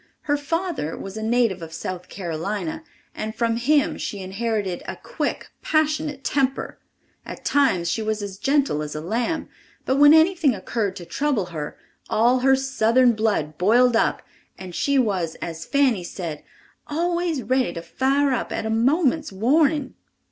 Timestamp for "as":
8.23-8.39, 8.81-8.95, 15.35-15.65